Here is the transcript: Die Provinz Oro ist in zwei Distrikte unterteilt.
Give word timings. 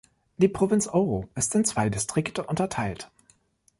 Die 0.37 0.47
Provinz 0.47 0.87
Oro 0.87 1.29
ist 1.35 1.53
in 1.53 1.63
zwei 1.63 1.91
Distrikte 1.91 2.41
unterteilt. 2.41 3.11